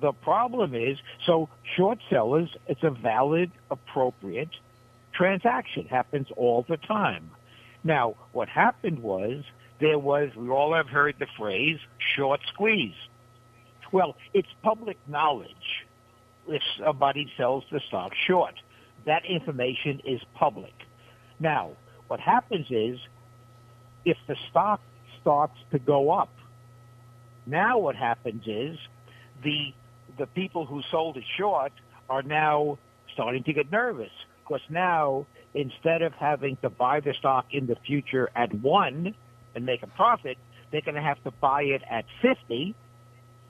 [0.00, 4.50] The problem is, so short sellers, it's a valid, appropriate
[5.18, 7.30] transaction happens all the time.
[7.82, 9.42] Now, what happened was
[9.80, 11.78] there was, we all have heard the phrase
[12.16, 12.94] short squeeze.
[13.92, 15.86] Well, it's public knowledge
[16.46, 18.54] if somebody sells the stock short.
[19.06, 20.74] That information is public.
[21.40, 21.72] Now,
[22.06, 22.98] what happens is
[24.04, 24.80] if the stock
[25.20, 26.30] starts to go up,
[27.44, 28.78] now what happens is
[29.42, 29.72] the
[30.18, 31.72] the people who sold it short
[32.10, 32.76] are now
[33.14, 34.10] starting to get nervous
[34.48, 39.14] because now, instead of having to buy the stock in the future at one
[39.54, 40.38] and make a profit,
[40.70, 42.74] they're going to have to buy it at 50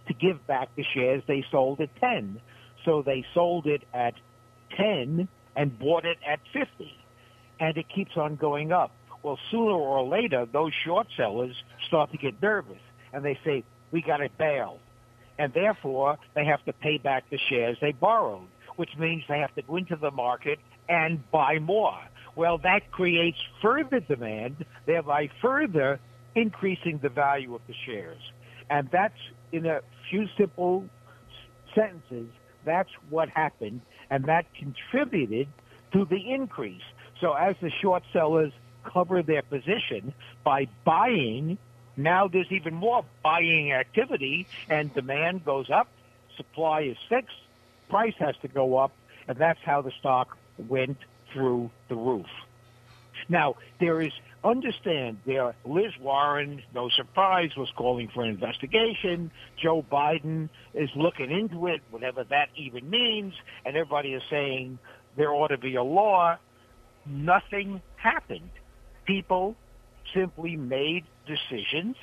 [0.08, 2.40] to give back the shares they sold at 10.
[2.84, 4.14] So they sold it at
[4.76, 6.92] 10 and bought it at 50.
[7.60, 8.92] And it keeps on going up.
[9.22, 11.54] Well, sooner or later, those short sellers
[11.86, 12.80] start to get nervous
[13.12, 14.78] and they say, we got to bail.
[15.38, 19.54] And therefore, they have to pay back the shares they borrowed, which means they have
[19.56, 20.58] to go into the market
[20.88, 21.98] and buy more.
[22.36, 25.98] Well, that creates further demand, thereby further
[26.34, 28.20] increasing the value of the shares.
[28.70, 29.18] And that's
[29.50, 30.88] in a few simple
[31.74, 32.28] sentences,
[32.64, 35.48] that's what happened, and that contributed
[35.92, 36.82] to the increase.
[37.20, 38.52] So as the short sellers
[38.84, 40.12] cover their position
[40.44, 41.58] by buying.
[41.96, 45.88] Now there's even more buying activity and demand goes up,
[46.36, 47.36] supply is fixed,
[47.88, 48.92] price has to go up,
[49.26, 50.98] and that's how the stock went
[51.32, 52.26] through the roof.
[53.28, 54.12] Now, there is
[54.44, 59.30] understand there Liz Warren, no surprise, was calling for an investigation.
[59.60, 64.78] Joe Biden is looking into it, whatever that even means, and everybody is saying
[65.16, 66.36] there ought to be a law.
[67.04, 68.50] Nothing happened.
[69.04, 69.56] People
[70.14, 71.96] simply made decisions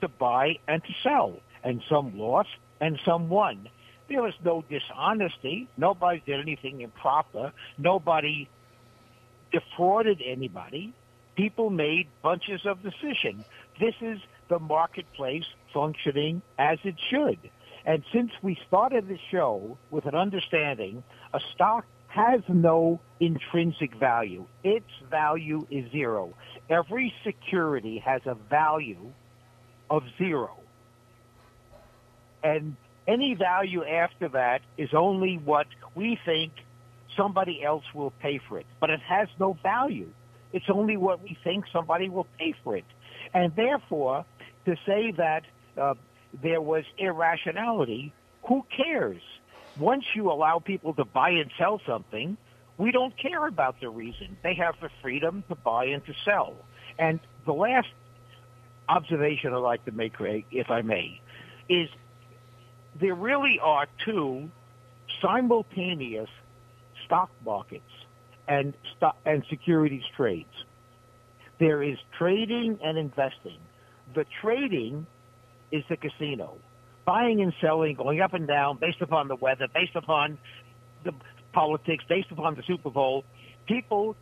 [0.00, 3.68] to buy and to sell, and some lost and some won.
[4.10, 5.68] There was no dishonesty.
[5.76, 7.52] Nobody did anything improper.
[7.78, 8.48] Nobody
[9.52, 10.92] defrauded anybody.
[11.36, 13.44] People made bunches of decisions.
[13.78, 14.18] This is
[14.48, 17.38] the marketplace functioning as it should.
[17.86, 24.44] And since we started the show with an understanding, a stock has no intrinsic value.
[24.64, 26.34] Its value is zero.
[26.68, 29.12] Every security has a value
[29.88, 30.56] of zero.
[32.42, 36.52] And any value after that is only what we think
[37.16, 38.66] somebody else will pay for it.
[38.80, 40.08] But it has no value.
[40.52, 42.84] It's only what we think somebody will pay for it.
[43.34, 44.24] And therefore,
[44.66, 45.44] to say that
[45.76, 45.94] uh,
[46.42, 48.12] there was irrationality,
[48.46, 49.22] who cares?
[49.78, 52.36] Once you allow people to buy and sell something,
[52.78, 54.36] we don't care about the reason.
[54.42, 56.54] They have the freedom to buy and to sell.
[56.98, 57.88] And the last
[58.88, 61.20] observation I'd like to make, Craig, if I may,
[61.68, 61.88] is
[62.98, 64.50] there really are two
[65.22, 66.28] simultaneous
[67.04, 67.82] stock markets
[68.48, 70.64] and stock and securities trades.
[71.58, 73.58] There is trading and investing.
[74.14, 75.06] The trading
[75.70, 76.56] is the casino.
[77.04, 80.38] Buying and selling, going up and down based upon the weather, based upon
[81.04, 81.12] the
[81.52, 83.24] politics, based upon the Super Bowl.
[83.66, 84.16] People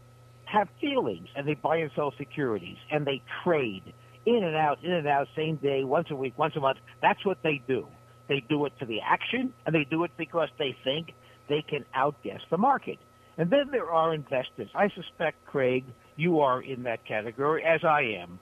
[0.44, 3.82] have feelings and they buy and sell securities and they trade
[4.26, 6.78] in and out, in and out, same day, once a week, once a month.
[7.00, 7.86] That's what they do.
[8.28, 11.14] They do it for the action and they do it because they think
[11.48, 12.98] they can outguess the market.
[13.38, 14.68] And then there are investors.
[14.74, 15.84] I suspect, Craig,
[16.16, 18.40] you are in that category, as I am.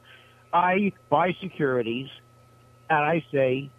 [0.53, 2.09] I buy securities,
[2.88, 3.70] and I say,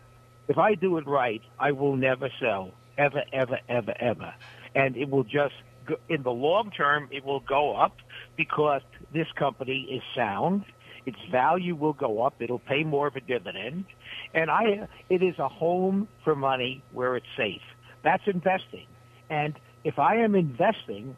[0.48, 4.34] if I do it right, I will never sell, ever, ever, ever, ever.
[4.76, 5.56] And it will just,
[5.88, 7.98] go, in the long term, it will go up
[8.36, 10.66] because this company is sound.
[11.08, 12.36] Its value will go up.
[12.42, 13.86] It'll pay more of a dividend.
[14.34, 17.62] And I, it is a home for money where it's safe.
[18.04, 18.88] That's investing.
[19.30, 21.16] And if I am investing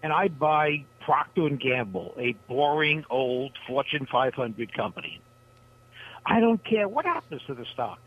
[0.00, 5.20] and I buy Procter and Gamble, a boring old Fortune 500 company,
[6.24, 7.98] I don't care what happens to the stock.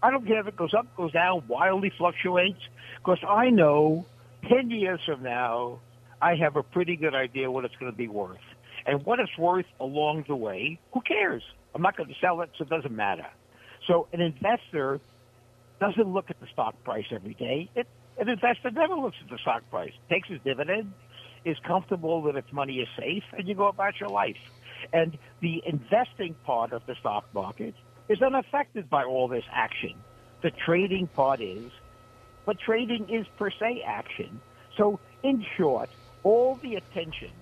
[0.00, 2.60] I don't care if it goes up, goes down, wildly fluctuates,
[2.98, 4.06] because I know
[4.48, 5.80] 10 years from now,
[6.22, 8.38] I have a pretty good idea what it's going to be worth.
[8.86, 11.42] And what it's worth along the way, who cares?
[11.74, 13.26] I'm not going to sell it, so it doesn't matter.
[13.86, 15.00] So an investor
[15.80, 17.68] doesn't look at the stock price every day.
[17.74, 17.86] It
[18.18, 20.92] an investor never looks at the stock price, takes his dividend,
[21.44, 24.38] is comfortable that its money is safe, and you go about your life.
[24.92, 27.74] And the investing part of the stock market
[28.08, 29.94] is unaffected by all this action.
[30.42, 31.70] The trading part is,
[32.46, 34.40] but trading is per se action.
[34.76, 35.90] So, in short,
[36.22, 37.32] all the attention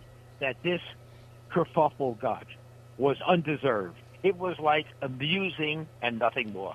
[0.41, 0.81] that this
[1.55, 2.47] kerfuffle got
[2.99, 3.97] was undeserved.
[4.23, 6.75] It was like amusing and nothing more.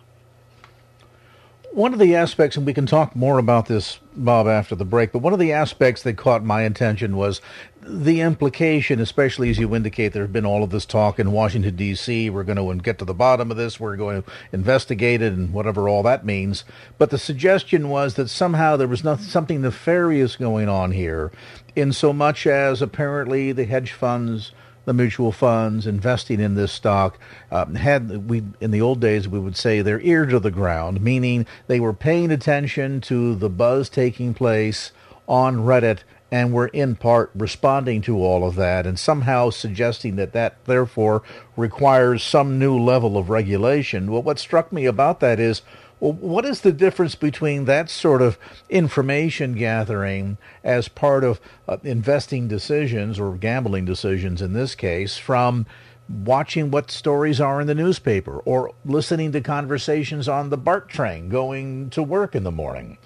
[1.71, 5.11] One of the aspects, and we can talk more about this, Bob, after the break,
[5.11, 7.41] but one of the aspects that caught my attention was
[7.79, 12.31] the implication, especially as you indicate there's been all of this talk in Washington, D.C.
[12.31, 13.79] We're going to get to the bottom of this.
[13.79, 16.63] We're going to investigate it and whatever all that means.
[16.97, 21.31] But the suggestion was that somehow there was not, something nefarious going on here,
[21.75, 24.53] in so much as apparently the hedge funds
[24.85, 27.19] the mutual funds investing in this stock
[27.51, 31.01] um, had we in the old days we would say their ear to the ground,
[31.01, 34.91] meaning they were paying attention to the buzz taking place
[35.27, 35.99] on Reddit
[36.31, 41.23] and were in part responding to all of that and somehow suggesting that that therefore
[41.57, 44.11] requires some new level of regulation.
[44.11, 45.61] Well, what struck me about that is
[45.99, 48.37] well, what is the difference between that sort of
[48.69, 55.65] information gathering as part of uh, investing decisions or gambling decisions in this case from
[56.07, 61.29] watching what stories are in the newspaper or listening to conversations on the BART train
[61.29, 62.97] going to work in the morning?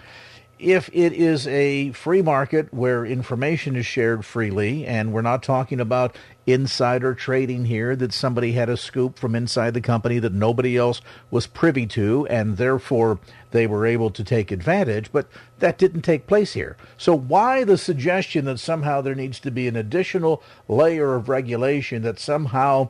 [0.64, 5.80] If it is a free market where information is shared freely, and we're not talking
[5.80, 10.78] about insider trading here, that somebody had a scoop from inside the company that nobody
[10.78, 13.20] else was privy to, and therefore
[13.52, 15.28] they were able to take advantage, but
[15.60, 16.78] that didn't take place here.
[16.98, 22.02] So why the suggestion that somehow there needs to be an additional layer of regulation
[22.04, 22.90] that somehow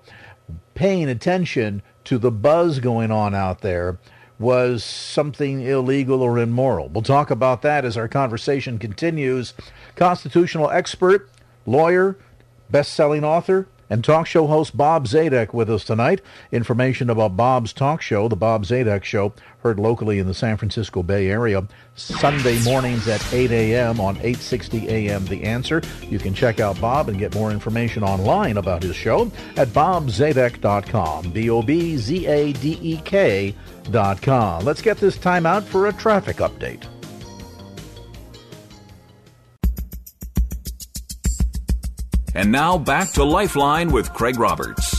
[0.76, 3.97] paying attention to the buzz going on out there
[4.39, 6.89] was something illegal or immoral.
[6.89, 9.53] We'll talk about that as our conversation continues.
[9.95, 11.29] Constitutional expert,
[11.65, 12.17] lawyer,
[12.69, 16.19] best-selling author, and talk show host Bob Zadek with us tonight.
[16.51, 21.03] Information about Bob's talk show, The Bob Zadek Show, heard locally in the San Francisco
[21.03, 23.99] Bay Area, Sunday mornings at 8 a.m.
[23.99, 25.25] on 860 a.m.
[25.25, 25.84] The Answer.
[26.01, 31.29] You can check out Bob and get more information online about his show at bobzadek.com.
[31.31, 31.84] B-O-B-Z-A-D-E-K
[33.51, 33.72] dot
[34.21, 34.63] com.
[34.63, 36.88] Let's get this time out for a traffic update.
[42.36, 44.95] And now back to Lifeline with Craig Roberts.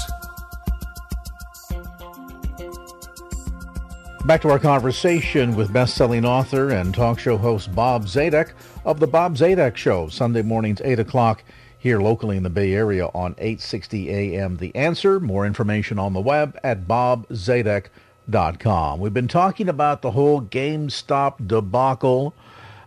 [4.25, 8.53] Back to our conversation with best-selling author and talk show host Bob Zadek
[8.85, 11.45] of the Bob Zadek Show, Sunday mornings 8 o'clock
[11.79, 14.57] here locally in the Bay Area on 860 AM.
[14.57, 15.21] The Answer.
[15.21, 17.91] More information on the web at bobzadek.com.
[19.01, 22.35] We've been talking about the whole GameStop debacle.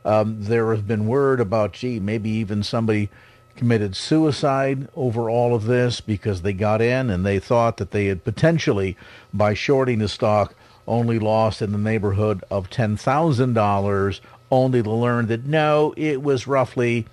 [0.03, 3.09] Um, there has been word about, gee, maybe even somebody
[3.55, 8.05] committed suicide over all of this because they got in and they thought that they
[8.05, 8.95] had potentially,
[9.33, 10.55] by shorting the stock,
[10.87, 14.19] only lost in the neighborhood of $10,000,
[14.49, 17.05] only to learn that no, it was roughly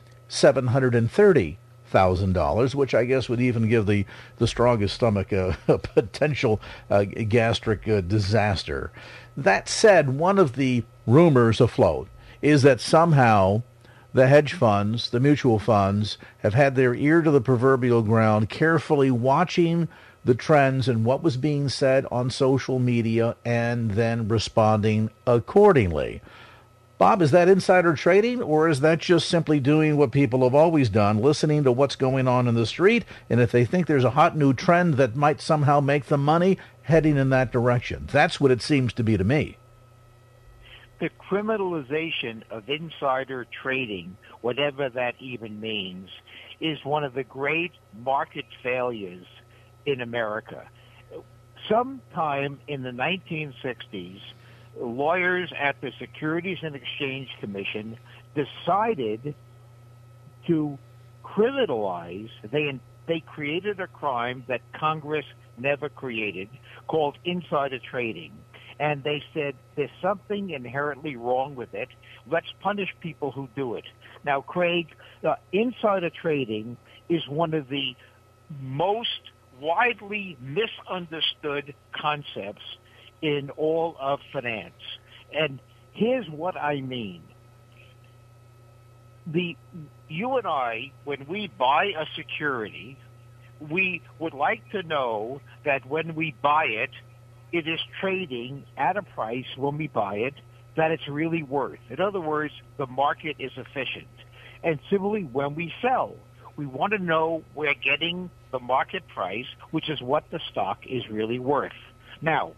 [1.94, 4.04] $730,000, which I guess would even give the,
[4.38, 8.90] the strongest stomach a, a potential uh, gastric uh, disaster.
[9.36, 12.08] That said, one of the rumors afloat
[12.42, 13.62] is that somehow
[14.12, 19.10] the hedge funds, the mutual funds, have had their ear to the proverbial ground, carefully
[19.10, 19.88] watching
[20.24, 26.22] the trends and what was being said on social media and then responding accordingly.
[27.04, 30.88] Bob, is that insider trading or is that just simply doing what people have always
[30.88, 33.04] done, listening to what's going on in the street?
[33.28, 36.56] And if they think there's a hot new trend that might somehow make them money,
[36.84, 38.08] heading in that direction.
[38.10, 39.58] That's what it seems to be to me
[40.98, 46.08] the criminalization of insider trading, whatever that even means,
[46.58, 49.26] is one of the great market failures
[49.84, 50.66] in America.
[51.68, 54.20] Sometime in the 1960s,
[54.78, 57.98] lawyers at the Securities and Exchange Commission
[58.34, 59.34] decided
[60.46, 60.78] to
[61.24, 65.24] criminalize, they, they created a crime that Congress
[65.56, 66.48] never created
[66.86, 68.32] called insider trading
[68.78, 71.88] and they said there's something inherently wrong with it.
[72.30, 73.84] Let's punish people who do it.
[74.24, 74.88] Now, Craig,
[75.22, 76.76] uh, insider trading
[77.08, 77.94] is one of the
[78.60, 79.20] most
[79.60, 82.62] widely misunderstood concepts
[83.24, 84.74] in all of finance.
[85.32, 85.58] And
[85.92, 87.22] here's what I mean.
[89.26, 89.56] The
[90.08, 92.98] you and I, when we buy a security,
[93.58, 96.90] we would like to know that when we buy it,
[97.50, 100.34] it is trading at a price when we buy it
[100.76, 101.78] that it's really worth.
[101.88, 104.08] In other words, the market is efficient.
[104.62, 106.14] And similarly, when we sell,
[106.56, 111.08] we want to know we're getting the market price, which is what the stock is
[111.08, 111.72] really worth.
[112.20, 112.52] Now,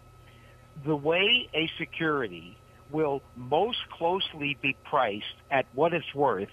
[0.85, 2.57] the way a security
[2.91, 6.49] will most closely be priced at what it's worth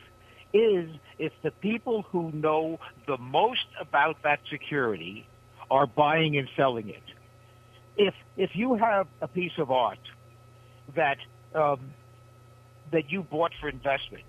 [0.53, 5.27] is if the people who know the most about that security
[5.71, 7.03] are buying and selling it.
[7.97, 9.99] If if you have a piece of art
[10.97, 11.19] that
[11.55, 11.81] um,
[12.93, 14.25] that you bought for investment,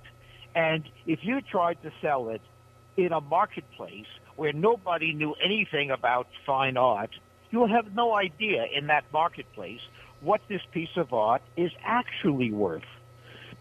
[0.55, 2.41] and if you tried to sell it
[2.97, 7.11] in a marketplace where nobody knew anything about fine art,
[7.51, 9.81] you'll have no idea in that marketplace
[10.21, 12.83] what this piece of art is actually worth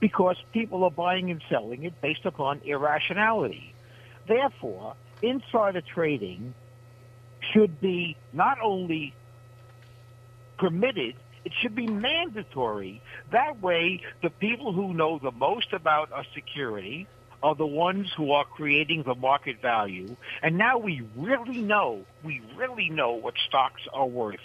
[0.01, 3.75] because people are buying and selling it based upon irrationality.
[4.27, 6.55] Therefore, insider trading
[7.53, 9.15] should be not only
[10.59, 11.15] permitted.
[11.45, 13.03] It should be mandatory.
[13.31, 17.07] That way, the people who know the most about a security
[17.45, 20.17] are the ones who are creating the market value.
[20.43, 24.41] And now we really know, we really know what stocks are worth.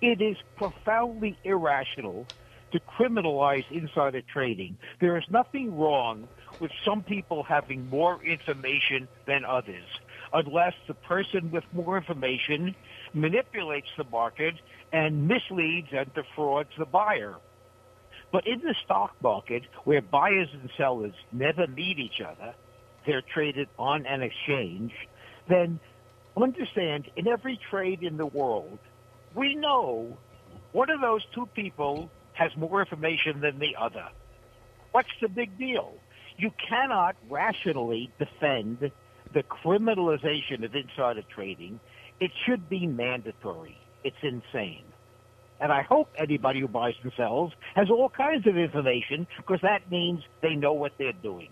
[0.00, 2.24] It is profoundly irrational
[2.70, 4.78] to criminalize insider trading.
[5.00, 6.28] There is nothing wrong
[6.60, 9.88] with some people having more information than others,
[10.32, 12.76] unless the person with more information
[13.12, 14.54] manipulates the market
[14.92, 17.34] and misleads and defrauds the buyer.
[18.36, 22.54] But in the stock market, where buyers and sellers never meet each other,
[23.06, 24.92] they're traded on an exchange,
[25.48, 25.80] then
[26.36, 28.78] understand in every trade in the world,
[29.34, 30.18] we know
[30.72, 34.06] one of those two people has more information than the other.
[34.92, 35.94] What's the big deal?
[36.36, 38.90] You cannot rationally defend
[39.32, 41.80] the criminalization of insider trading.
[42.20, 43.78] It should be mandatory.
[44.04, 44.84] It's insane.
[45.60, 49.90] And I hope anybody who buys and sells has all kinds of information because that
[49.90, 51.48] means they know what they're doing.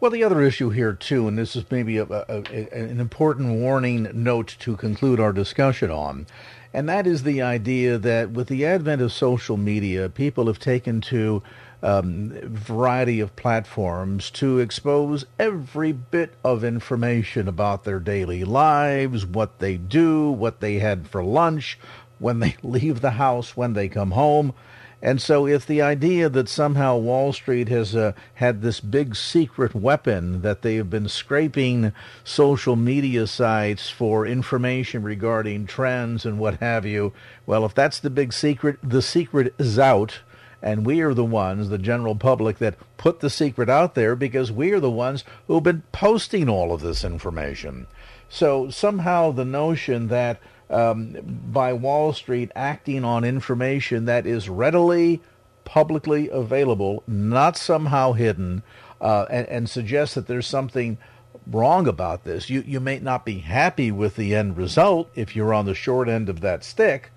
[0.00, 3.60] Well, the other issue here, too, and this is maybe a, a, a, an important
[3.60, 6.26] warning note to conclude our discussion on,
[6.72, 11.02] and that is the idea that with the advent of social media, people have taken
[11.02, 11.42] to
[11.82, 19.58] um, variety of platforms to expose every bit of information about their daily lives, what
[19.58, 21.78] they do, what they had for lunch,
[22.20, 24.54] when they leave the house, when they come home.
[25.02, 29.74] And so, if the idea that somehow Wall Street has uh, had this big secret
[29.74, 31.92] weapon that they have been scraping
[32.22, 37.14] social media sites for information regarding trends and what have you,
[37.46, 40.20] well, if that's the big secret, the secret is out.
[40.62, 44.52] And we are the ones, the general public, that put the secret out there because
[44.52, 47.86] we are the ones who've been posting all of this information.
[48.28, 50.38] So somehow the notion that
[50.70, 51.16] um,
[51.50, 55.20] by Wall Street acting on information that is readily,
[55.64, 58.62] publicly available, not somehow hidden,
[59.00, 60.98] uh, and, and suggest that there's something
[61.46, 62.48] wrong about this.
[62.48, 66.08] You you may not be happy with the end result if you're on the short
[66.08, 67.10] end of that stick,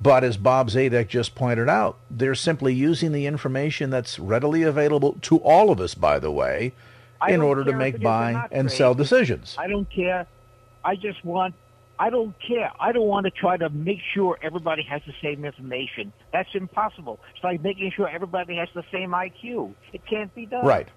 [0.00, 5.16] but as Bob Zadek just pointed out, they're simply using the information that's readily available
[5.22, 6.72] to all of us, by the way,
[7.28, 9.56] in order to make buy and sell decisions.
[9.58, 10.26] I don't care.
[10.84, 11.54] I just want
[11.98, 12.70] I don't care.
[12.80, 16.12] I don't want to try to make sure everybody has the same information.
[16.32, 17.20] That's impossible.
[17.34, 19.74] It's like making sure everybody has the same IQ.
[19.92, 20.64] It can't be done.
[20.64, 20.88] Right.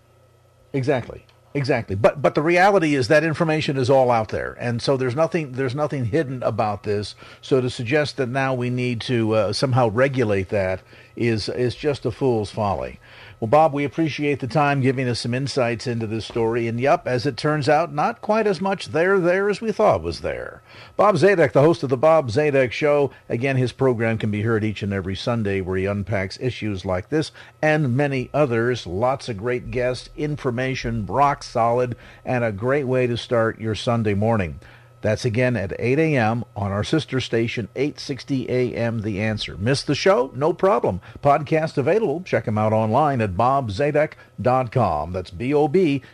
[0.74, 1.26] Exactly.
[1.54, 1.95] Exactly.
[1.95, 5.54] But but the reality is that information is all out there, and so there's nothing
[5.54, 7.16] there's nothing hidden about this.
[7.41, 10.82] So to suggest that now we need to uh, somehow regulate that
[11.16, 13.00] is is just a fool's folly.
[13.39, 16.67] Well, Bob, we appreciate the time giving us some insights into this story.
[16.67, 20.01] And yep, as it turns out, not quite as much there there as we thought
[20.01, 20.63] was there.
[20.95, 23.11] Bob Zadek, the host of the Bob Zadek Show.
[23.29, 27.09] Again, his program can be heard each and every Sunday where he unpacks issues like
[27.09, 27.31] this
[27.61, 28.88] and many others.
[28.88, 34.15] Lots of great guests, information, rock solid, and a great way to start your Sunday
[34.15, 34.59] morning.
[35.02, 36.43] That's again at 8 a.m.
[36.56, 39.02] on our sister station, 860 a.m.
[39.02, 39.56] The Answer.
[39.58, 40.32] Missed the show?
[40.36, 41.02] No problem.
[41.22, 42.22] Podcast available.
[42.22, 45.12] Check them out online at bobzadek.com.
[45.12, 46.06] That's B-O-B-Z-A-D-E-K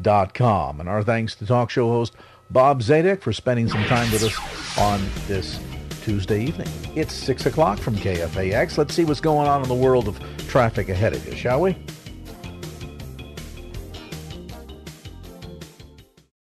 [0.00, 0.80] dot com.
[0.80, 2.14] And our thanks to talk show host
[2.50, 5.60] Bob Zadek for spending some time with us on this
[6.02, 6.68] Tuesday evening.
[6.96, 8.76] It's 6 o'clock from KFAX.
[8.76, 10.18] Let's see what's going on in the world of
[10.48, 11.76] traffic ahead of you, shall we?